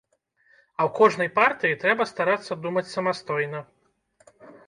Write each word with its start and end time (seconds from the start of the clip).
А 0.79 0.81
ў 0.87 0.93
кожнай 0.99 1.29
партыі 1.39 1.75
трэба 1.83 2.07
старацца 2.13 2.53
думаць 2.65 2.85
самастойна. 2.95 3.59